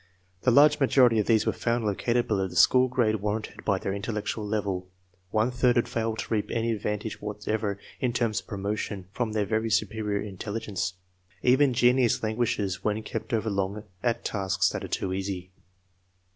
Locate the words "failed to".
5.87-6.33